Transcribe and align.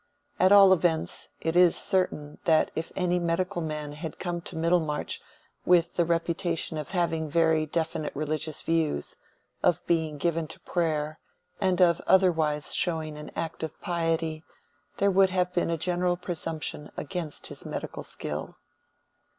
At 0.39 0.51
all 0.51 0.73
events, 0.73 1.29
it 1.41 1.55
is 1.55 1.75
certain 1.75 2.39
that 2.45 2.71
if 2.73 2.91
any 2.95 3.19
medical 3.19 3.61
man 3.61 3.91
had 3.91 4.17
come 4.17 4.41
to 4.41 4.55
Middlemarch 4.55 5.21
with 5.63 5.93
the 5.93 6.05
reputation 6.05 6.79
of 6.79 6.89
having 6.89 7.29
very 7.29 7.67
definite 7.67 8.11
religious 8.15 8.63
views, 8.63 9.15
of 9.61 9.85
being 9.85 10.17
given 10.17 10.47
to 10.47 10.59
prayer, 10.61 11.19
and 11.59 11.79
of 11.83 12.01
otherwise 12.07 12.73
showing 12.73 13.15
an 13.15 13.29
active 13.35 13.79
piety, 13.79 14.43
there 14.97 15.11
would 15.11 15.29
have 15.29 15.53
been 15.53 15.69
a 15.69 15.77
general 15.77 16.17
presumption 16.17 16.91
against 16.97 17.45
his 17.45 17.63
medical 17.63 18.01
skill. 18.01 18.57